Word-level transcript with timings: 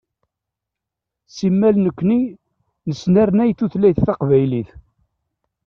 Simmal 1.35 1.75
nekni 1.83 2.17
nesnernay 2.87 3.51
tutlayt 3.57 3.97
taqbaylit. 4.05 4.69